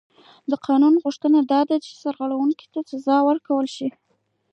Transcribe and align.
د 0.49 0.51
قانون 0.65 0.93
غوښتنه 1.03 1.39
دا 1.51 1.61
ده 1.69 1.75
چې 1.85 1.91
سرغړونکي 2.01 2.67
ته 2.73 2.79
سزا 2.89 3.17
ورکړل 3.23 3.67
شي. 3.75 3.89